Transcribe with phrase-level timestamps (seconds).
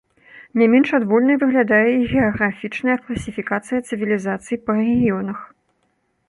[0.59, 5.39] Не менш адвольнай выглядае і геаграфічная класіфікацыя цывілізацый па рэгіёнах.